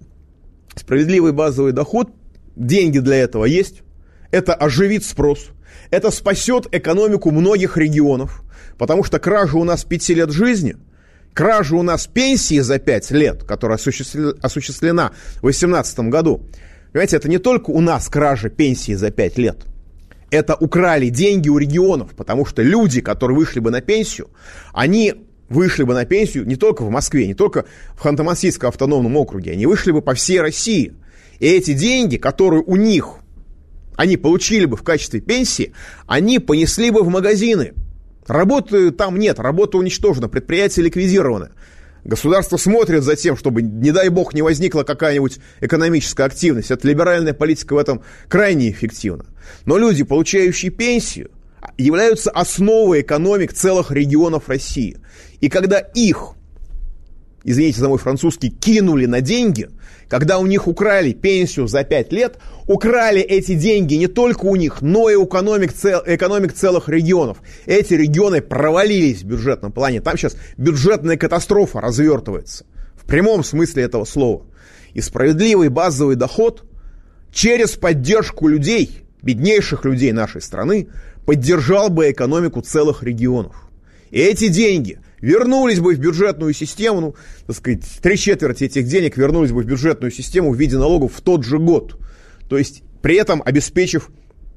[0.75, 2.11] справедливый базовый доход,
[2.57, 3.83] деньги для этого есть,
[4.31, 5.51] это оживит спрос,
[5.91, 8.43] это спасет экономику многих регионов,
[8.79, 10.77] потому что кража у нас пяти лет жизни–
[11.37, 16.43] кража у нас пенсии за 5 лет, которая осуществлена в 2018 году,
[16.93, 19.59] понимаете, это не только у нас кража пенсии за 5 лет.
[20.31, 24.31] Это украли деньги у регионов, потому что люди, которые вышли бы на пенсию,
[24.73, 25.15] они
[25.51, 29.67] вышли бы на пенсию не только в Москве, не только в Ханты-Мансийском автономном округе, они
[29.67, 30.95] вышли бы по всей России.
[31.39, 33.19] И эти деньги, которые у них,
[33.95, 35.75] они получили бы в качестве пенсии,
[36.07, 37.75] они понесли бы в магазины–
[38.27, 41.51] Работы там нет, работа уничтожена, предприятие ликвидировано.
[42.05, 46.71] Государство смотрит за тем, чтобы, не дай бог, не возникла какая-нибудь экономическая активность.
[46.71, 49.27] Это либеральная политика в этом крайне эффективна.
[49.65, 51.31] Но люди, получающие пенсию,
[51.77, 54.99] являются основой экономик целых регионов России.
[55.41, 56.36] И когда их,
[57.47, 59.71] извините за мой французский, кинули на деньги,
[60.09, 64.83] когда у них украли пенсию за 5 лет, украли эти деньги не только у них,
[64.83, 67.39] но и у экономик, цел, экономик целых регионов.
[67.65, 70.01] Эти регионы провалились в бюджетном плане.
[70.01, 72.67] Там сейчас бюджетная катастрофа развертывается.
[72.97, 74.45] В прямом смысле этого слова.
[74.93, 76.65] И справедливый базовый доход
[77.33, 80.89] через поддержку людей, беднейших людей нашей страны,
[81.25, 83.55] поддержал бы экономику целых регионов.
[84.11, 87.15] И эти деньги вернулись бы в бюджетную систему, ну,
[87.47, 91.21] так сказать, три четверти этих денег вернулись бы в бюджетную систему в виде налогов в
[91.21, 91.99] тот же год.
[92.49, 94.11] То есть при этом обеспечив,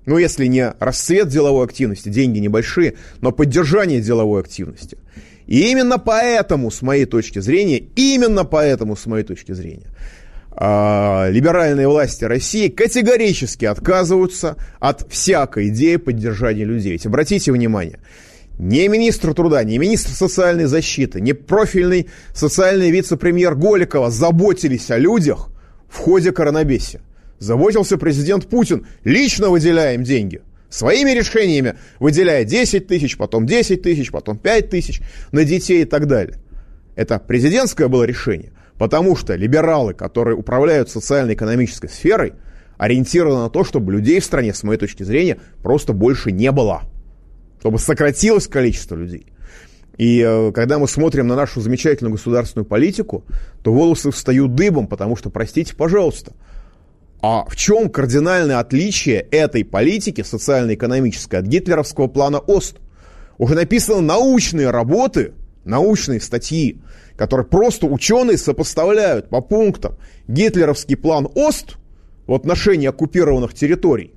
[0.05, 4.97] ну если не расцвет деловой активности, деньги небольшие, но поддержание деловой активности.
[5.47, 9.88] И именно поэтому, с моей точки зрения, именно поэтому, с моей точки зрения,
[10.51, 16.91] а, либеральные власти России категорически отказываются от всякой идеи поддержания людей.
[16.91, 17.99] Ведь обратите внимание,
[18.59, 25.49] ни министр труда, ни министр социальной защиты, ни профильный социальный вице-премьер Голикова заботились о людях
[25.87, 27.01] в ходе коронабесия.
[27.39, 28.85] Заботился президент Путин.
[29.05, 30.41] Лично выделяем деньги.
[30.69, 36.05] Своими решениями выделяя 10 тысяч, потом 10 тысяч, потом 5 тысяч на детей и так
[36.05, 36.37] далее.
[36.97, 42.33] Это президентское было решение, потому что либералы, которые управляют социально-экономической сферой,
[42.77, 46.83] ориентированы на то, чтобы людей в стране, с моей точки зрения, просто больше не было
[47.59, 49.27] чтобы сократилось количество людей.
[49.97, 53.25] И э, когда мы смотрим на нашу замечательную государственную политику,
[53.63, 56.31] то волосы встают дыбом, потому что, простите, пожалуйста,
[57.21, 62.77] а в чем кардинальное отличие этой политики социально-экономической от гитлеровского плана ОСТ?
[63.37, 65.33] Уже написаны научные работы,
[65.65, 66.79] научные статьи,
[67.17, 69.97] которые просто ученые сопоставляют по пунктам
[70.29, 71.75] гитлеровский план ОСТ
[72.25, 74.13] в отношении оккупированных территорий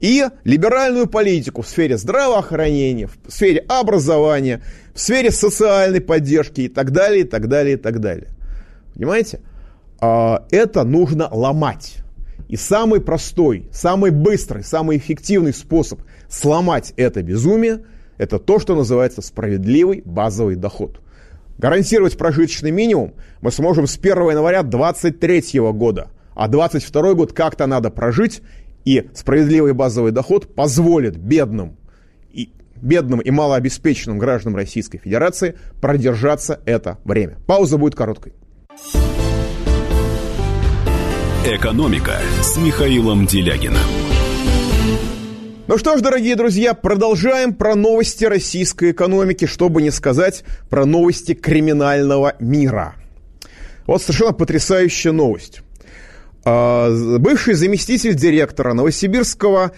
[0.00, 4.62] и либеральную политику в сфере здравоохранения, в сфере образования,
[4.94, 8.28] в сфере социальной поддержки и так далее, и так далее, и так далее.
[8.94, 9.40] Понимаете?
[10.00, 11.96] А, это нужно ломать.
[12.48, 17.84] И самый простой, самый быстрый, самый эффективный способ сломать это безумие,
[18.16, 21.00] это то, что называется справедливый базовый доход.
[21.58, 26.08] Гарантировать прожиточный минимум мы сможем с 1 января 2023 года.
[26.34, 28.42] А 2022 год как-то надо прожить,
[28.88, 31.76] и справедливый базовый доход позволит бедным
[32.30, 37.36] и, бедным и малообеспеченным гражданам Российской Федерации продержаться это время.
[37.46, 38.32] Пауза будет короткой.
[41.44, 43.76] «Экономика» с Михаилом Делягином.
[45.66, 51.34] Ну что ж, дорогие друзья, продолжаем про новости российской экономики, чтобы не сказать про новости
[51.34, 52.94] криминального мира.
[53.86, 55.60] Вот совершенно потрясающая новость.
[56.44, 59.72] А, бывший заместитель директора Новосибирского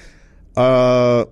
[0.55, 1.29] а,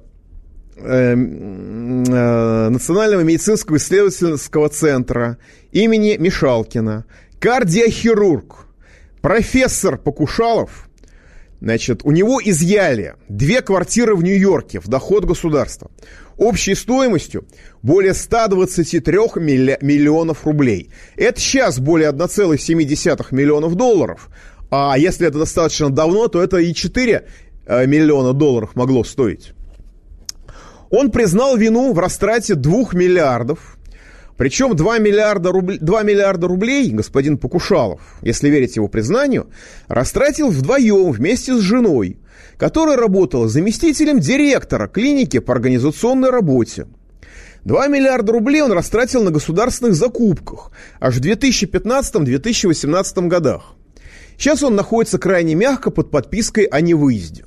[0.77, 5.39] э, э, Национального медицинского исследовательского центра
[5.73, 7.05] имени Мишалкина,
[7.41, 8.67] кардиохирург,
[9.21, 10.89] профессор Покушалов,
[11.61, 15.91] значит, у него изъяли две квартиры в Нью-Йорке в доход государства
[16.39, 17.47] общей стоимостью
[17.83, 19.19] более 123
[19.81, 20.91] миллионов рублей.
[21.17, 24.31] Это сейчас более 1,7 миллионов долларов.
[24.71, 27.27] А если это достаточно давно, то это и 4
[27.67, 29.53] э, миллиона долларов могло стоить.
[30.91, 33.77] Он признал вину в растрате 2 миллиардов.
[34.37, 39.51] Причем 2 миллиарда, рубль, 2 миллиарда рублей господин Покушалов, если верить его признанию,
[39.89, 42.19] растратил вдвоем вместе с женой,
[42.57, 46.87] которая работала заместителем директора клиники по организационной работе.
[47.65, 53.75] 2 миллиарда рублей он растратил на государственных закупках аж в 2015-2018 годах.
[54.39, 57.45] Сейчас он находится крайне мягко под подпиской о невыезде.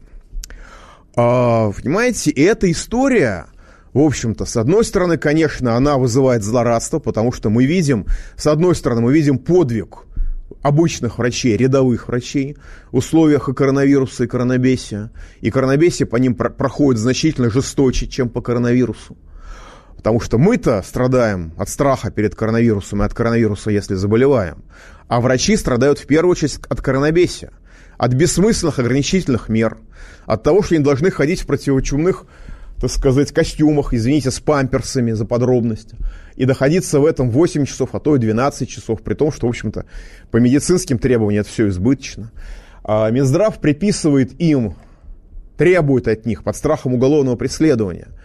[1.15, 3.47] А, понимаете, и эта история,
[3.93, 8.75] в общем-то, с одной стороны, конечно, она вызывает злорадство, потому что мы видим, с одной
[8.75, 10.05] стороны, мы видим подвиг
[10.61, 12.57] обычных врачей, рядовых врачей
[12.91, 15.11] в условиях и коронавируса, и коронабесия.
[15.39, 19.15] И коронабесие по ним проходит значительно жесточе, чем по коронавирусу.
[20.01, 24.63] Потому что мы-то страдаем от страха перед коронавирусом и от коронавируса, если заболеваем.
[25.07, 27.51] А врачи страдают в первую очередь от коронабесия,
[27.99, 29.77] от бессмысленных ограничительных мер,
[30.25, 32.25] от того, что они должны ходить в противочумных,
[32.79, 35.95] так сказать, костюмах, извините, с памперсами за подробности,
[36.35, 39.49] и находиться в этом 8 часов, а то и 12 часов, при том, что, в
[39.51, 39.85] общем-то,
[40.31, 42.31] по медицинским требованиям это все избыточно.
[42.83, 44.73] А Минздрав приписывает им,
[45.57, 48.07] требует от них под страхом уголовного преследования–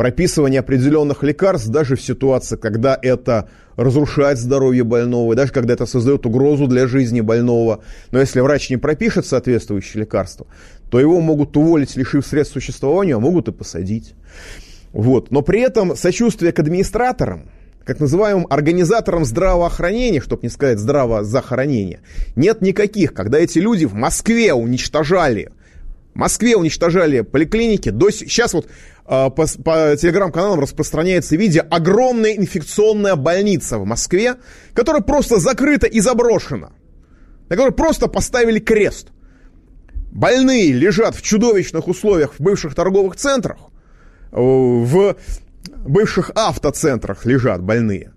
[0.00, 5.84] прописывание определенных лекарств даже в ситуации, когда это разрушает здоровье больного, и даже когда это
[5.84, 7.84] создает угрозу для жизни больного.
[8.10, 10.46] Но если врач не пропишет соответствующее лекарство,
[10.90, 14.14] то его могут уволить, лишив средств существования, а могут и посадить.
[14.94, 15.30] Вот.
[15.30, 17.50] Но при этом сочувствие к администраторам,
[17.84, 22.00] как называемым организаторам здравоохранения, чтобы не сказать здравозахоронения,
[22.36, 25.50] нет никаких, когда эти люди в Москве уничтожали
[26.14, 27.90] в Москве уничтожали поликлиники.
[27.90, 34.36] До, сейчас вот э, по, по телеграм-каналам распространяется видео огромная инфекционная больница в Москве,
[34.74, 36.72] которая просто закрыта и заброшена.
[37.48, 39.08] На которой просто поставили крест.
[40.12, 43.58] Больные лежат в чудовищных условиях в бывших торговых центрах,
[44.32, 45.16] в
[45.86, 48.12] бывших автоцентрах лежат больные.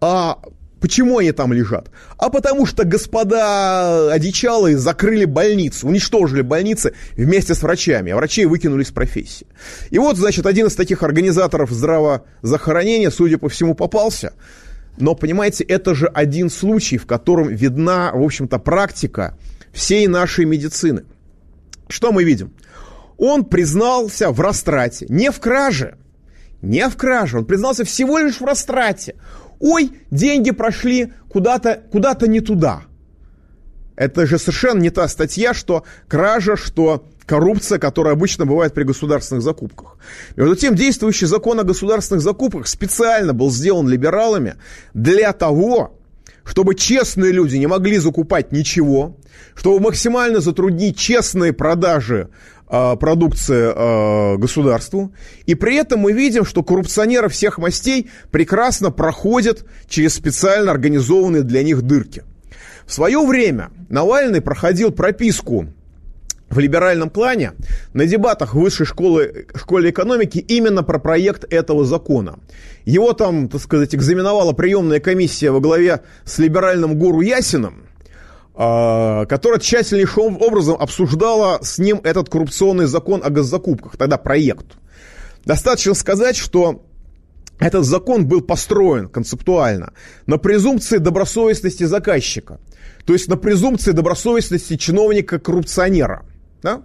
[0.00, 0.38] А
[0.80, 1.90] Почему они там лежат?
[2.16, 8.82] А потому что господа одичалые закрыли больницу, уничтожили больницы вместе с врачами, а врачей выкинули
[8.82, 9.46] с профессии.
[9.90, 14.32] И вот, значит, один из таких организаторов здравозахоронения, судя по всему, попался.
[14.96, 19.36] Но, понимаете, это же один случай, в котором видна, в общем-то, практика
[19.72, 21.04] всей нашей медицины.
[21.88, 22.54] Что мы видим?
[23.18, 25.96] Он признался в растрате, не в краже,
[26.62, 29.14] не в краже, он признался всего лишь в растрате
[29.60, 32.82] ой, деньги прошли куда-то куда не туда.
[33.94, 39.44] Это же совершенно не та статья, что кража, что коррупция, которая обычно бывает при государственных
[39.44, 39.98] закупках.
[40.36, 44.56] Между тем, действующий закон о государственных закупках специально был сделан либералами
[44.94, 45.98] для того,
[46.44, 49.18] чтобы честные люди не могли закупать ничего,
[49.54, 52.30] чтобы максимально затруднить честные продажи
[52.70, 55.12] продукции э, государству.
[55.46, 61.62] И при этом мы видим, что коррупционеры всех мастей прекрасно проходят через специально организованные для
[61.62, 62.22] них дырки.
[62.86, 65.66] В свое время Навальный проходил прописку
[66.48, 67.52] в либеральном плане
[67.92, 72.40] на дебатах высшей школы, школе экономики именно про проект этого закона.
[72.84, 77.89] Его там, так сказать, экзаменовала приемная комиссия во главе с либеральным гуру Ясиным, а,
[78.60, 84.66] которая тщательнейшим образом обсуждала с ним этот коррупционный закон о госзакупках, тогда проект.
[85.46, 86.84] Достаточно сказать, что
[87.58, 89.94] этот закон был построен концептуально
[90.26, 92.60] на презумпции добросовестности заказчика,
[93.06, 96.26] то есть на презумпции добросовестности чиновника-коррупционера.
[96.62, 96.82] Да?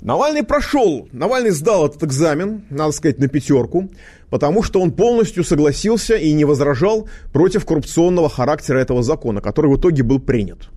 [0.00, 3.90] Навальный прошел, Навальный сдал этот экзамен, надо сказать, на пятерку,
[4.30, 9.78] потому что он полностью согласился и не возражал против коррупционного характера этого закона, который в
[9.78, 10.68] итоге был принят.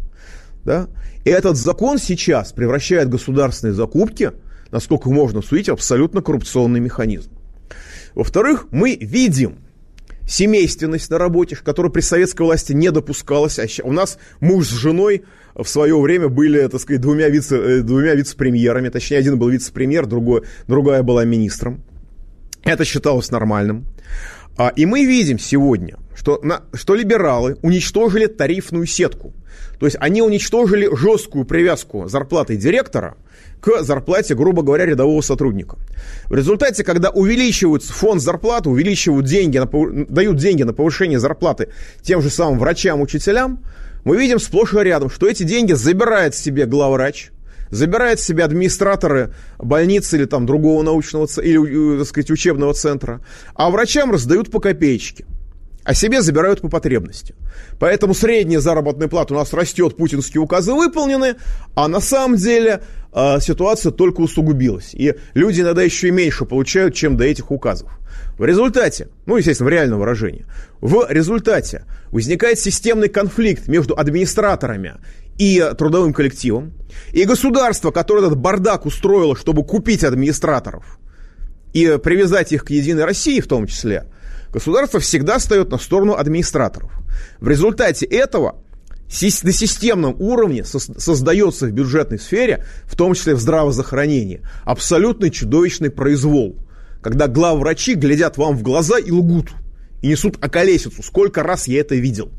[0.63, 0.87] Да?
[1.25, 4.31] И этот закон сейчас превращает государственные закупки,
[4.71, 7.31] насколько можно судить, в абсолютно коррупционный механизм.
[8.15, 9.59] Во-вторых, мы видим
[10.29, 13.59] семейственность на работе, которая при советской власти не допускалась.
[13.59, 15.23] А у нас муж с женой
[15.55, 18.89] в свое время были, так сказать, двумя, вице, э, двумя вице-премьерами.
[18.89, 21.83] Точнее, один был вице-премьер, другой, другая была министром.
[22.63, 23.85] Это считалось нормальным.
[24.55, 29.33] А, и мы видим сегодня, что, на, что либералы уничтожили тарифную сетку.
[29.79, 33.15] То есть они уничтожили жесткую привязку зарплаты директора
[33.61, 35.77] к зарплате, грубо говоря, рядового сотрудника.
[36.27, 39.67] В результате, когда увеличивается фонд зарплаты, увеличивают деньги, на,
[40.05, 41.69] дают деньги на повышение зарплаты
[42.01, 43.59] тем же самым врачам, учителям,
[44.05, 47.31] мы видим сплошь и рядом, что эти деньги забирает себе главврач,
[47.69, 53.21] забирает себе администраторы больницы или там другого научного или, э, так сказать, учебного центра,
[53.55, 55.25] а врачам раздают по копеечке.
[55.89, 57.33] А себе забирают по потребности.
[57.79, 61.37] Поэтому средняя заработная плата у нас растет, путинские указы выполнены,
[61.73, 64.93] а на самом деле э, ситуация только усугубилась.
[64.93, 67.89] И люди иногда еще и меньше получают, чем до этих указов.
[68.37, 70.45] В результате, ну, естественно, в реальном выражении,
[70.79, 74.97] в результате возникает системный конфликт между администраторами
[75.39, 76.73] и трудовым коллективом,
[77.13, 80.99] и государство, которое этот бардак устроило, чтобы купить администраторов
[81.73, 84.05] и привязать их к Единой России в том числе–
[84.51, 86.91] государство всегда встает на сторону администраторов.
[87.39, 88.61] В результате этого
[89.09, 96.55] на системном уровне создается в бюджетной сфере, в том числе в здравоохранении, абсолютный чудовищный произвол.
[97.01, 99.51] Когда главврачи глядят вам в глаза и лгут.
[100.01, 101.01] И несут околесицу.
[101.01, 102.29] Сколько раз я это видел.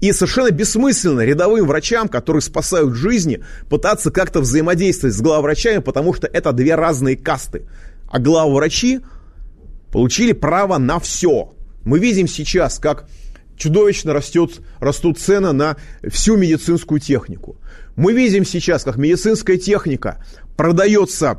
[0.00, 6.26] И совершенно бессмысленно рядовым врачам, которые спасают жизни, пытаться как-то взаимодействовать с главврачами, потому что
[6.26, 7.62] это две разные касты.
[8.08, 9.00] А главврачи
[9.94, 11.54] получили право на все.
[11.84, 13.08] Мы видим сейчас, как
[13.56, 15.76] чудовищно растет, растут цены на
[16.08, 17.58] всю медицинскую технику.
[17.94, 20.20] Мы видим сейчас, как медицинская техника
[20.56, 21.38] продается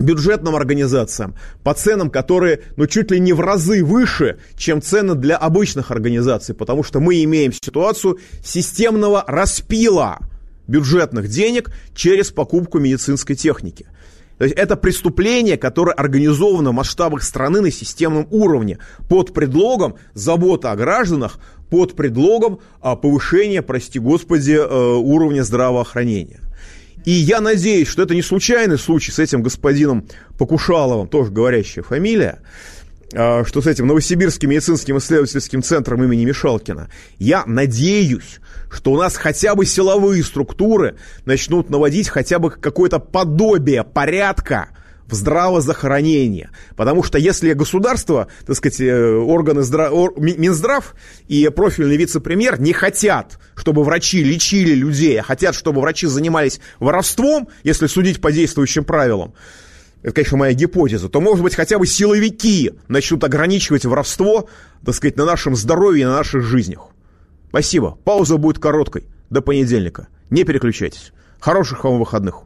[0.00, 5.36] бюджетным организациям по ценам, которые ну, чуть ли не в разы выше, чем цены для
[5.36, 10.18] обычных организаций, потому что мы имеем ситуацию системного распила
[10.66, 13.86] бюджетных денег через покупку медицинской техники.
[14.40, 20.68] То есть это преступление, которое организовано в масштабах страны на системном уровне под предлогом заботы
[20.68, 21.38] о гражданах,
[21.68, 26.40] под предлогом а, повышения, прости господи, э, уровня здравоохранения.
[27.04, 30.06] И я надеюсь, что это не случайный случай с этим господином
[30.38, 32.40] Покушаловым, тоже говорящая фамилия,
[33.10, 36.88] что с этим Новосибирским медицинским исследовательским центром имени Мишалкина.
[37.18, 38.40] Я надеюсь,
[38.70, 44.68] что у нас хотя бы силовые структуры начнут наводить хотя бы какое-то подобие порядка
[45.10, 46.50] в здравоохранении.
[46.76, 49.90] Потому что если государство, так сказать, э, органы здра...
[49.90, 50.94] Минздрав
[51.28, 57.48] и профильный вице-премьер не хотят, чтобы врачи лечили людей, а хотят, чтобы врачи занимались воровством,
[57.64, 59.34] если судить по действующим правилам,
[60.02, 64.48] это, конечно, моя гипотеза, то, может быть, хотя бы силовики начнут ограничивать воровство,
[64.84, 66.88] так сказать, на нашем здоровье и на наших жизнях.
[67.48, 67.98] Спасибо.
[68.04, 69.08] Пауза будет короткой.
[69.28, 70.08] До понедельника.
[70.30, 71.12] Не переключайтесь.
[71.40, 72.42] Хороших вам выходных.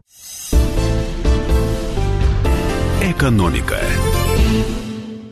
[3.03, 3.79] Экономика.